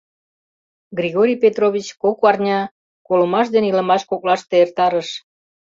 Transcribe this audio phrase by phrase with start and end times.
[0.97, 2.59] Григорий Петрович кок арня
[3.07, 5.09] колымаш ден илымаш коклаште эртарыш.